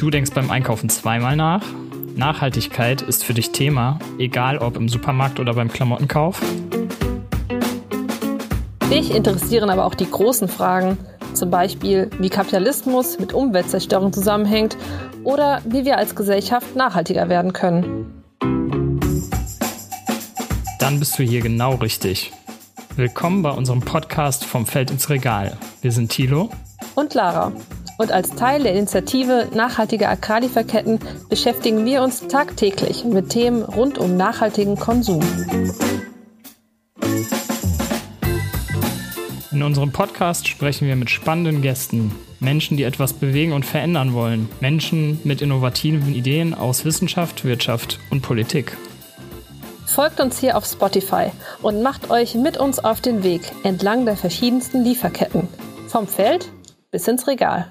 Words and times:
Du 0.00 0.08
denkst 0.08 0.30
beim 0.32 0.50
Einkaufen 0.50 0.88
zweimal 0.88 1.36
nach? 1.36 1.62
Nachhaltigkeit 2.16 3.02
ist 3.02 3.22
für 3.22 3.34
dich 3.34 3.50
Thema, 3.50 3.98
egal 4.18 4.56
ob 4.56 4.76
im 4.76 4.88
Supermarkt 4.88 5.38
oder 5.38 5.52
beim 5.52 5.70
Klamottenkauf? 5.70 6.40
Dich 8.90 9.14
interessieren 9.14 9.68
aber 9.68 9.84
auch 9.84 9.94
die 9.94 10.10
großen 10.10 10.48
Fragen, 10.48 10.96
zum 11.34 11.50
Beispiel 11.50 12.08
wie 12.18 12.30
Kapitalismus 12.30 13.18
mit 13.18 13.34
Umweltzerstörung 13.34 14.10
zusammenhängt 14.14 14.78
oder 15.22 15.60
wie 15.66 15.84
wir 15.84 15.98
als 15.98 16.16
Gesellschaft 16.16 16.74
nachhaltiger 16.74 17.28
werden 17.28 17.52
können. 17.52 18.24
Dann 20.78 20.98
bist 20.98 21.18
du 21.18 21.24
hier 21.24 21.42
genau 21.42 21.74
richtig. 21.74 22.32
Willkommen 22.96 23.42
bei 23.42 23.50
unserem 23.50 23.80
Podcast 23.80 24.46
Vom 24.46 24.64
Feld 24.64 24.90
ins 24.90 25.10
Regal. 25.10 25.58
Wir 25.82 25.92
sind 25.92 26.10
Thilo 26.10 26.48
und 26.94 27.12
Lara. 27.12 27.52
Und 28.00 28.12
als 28.12 28.30
Teil 28.30 28.62
der 28.62 28.72
Initiative 28.72 29.48
Nachhaltige 29.52 30.08
Agrarlieferketten 30.08 31.00
beschäftigen 31.28 31.84
wir 31.84 32.02
uns 32.02 32.26
tagtäglich 32.28 33.04
mit 33.04 33.28
Themen 33.28 33.62
rund 33.62 33.98
um 33.98 34.16
nachhaltigen 34.16 34.76
Konsum. 34.76 35.20
In 39.52 39.62
unserem 39.62 39.92
Podcast 39.92 40.48
sprechen 40.48 40.88
wir 40.88 40.96
mit 40.96 41.10
spannenden 41.10 41.60
Gästen, 41.60 42.12
Menschen, 42.38 42.78
die 42.78 42.84
etwas 42.84 43.12
bewegen 43.12 43.52
und 43.52 43.66
verändern 43.66 44.14
wollen, 44.14 44.48
Menschen 44.60 45.20
mit 45.24 45.42
innovativen 45.42 46.14
Ideen 46.14 46.54
aus 46.54 46.86
Wissenschaft, 46.86 47.44
Wirtschaft 47.44 47.98
und 48.08 48.22
Politik. 48.22 48.78
Folgt 49.84 50.20
uns 50.20 50.38
hier 50.38 50.56
auf 50.56 50.64
Spotify 50.64 51.32
und 51.60 51.82
macht 51.82 52.08
euch 52.08 52.34
mit 52.34 52.56
uns 52.56 52.78
auf 52.78 53.02
den 53.02 53.22
Weg 53.22 53.42
entlang 53.62 54.06
der 54.06 54.16
verschiedensten 54.16 54.84
Lieferketten. 54.84 55.48
Vom 55.88 56.06
Feld 56.06 56.50
bis 56.90 57.06
ins 57.06 57.26
Regal. 57.26 57.70